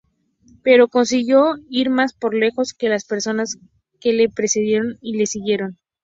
[0.63, 3.59] Pero consiguió ir más lejos que las personas
[3.99, 5.77] que le precedieron y le siguieron.